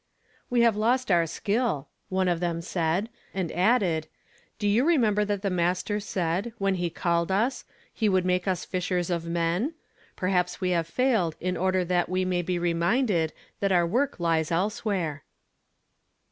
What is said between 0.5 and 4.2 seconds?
have lost our skill," one of them said, and added,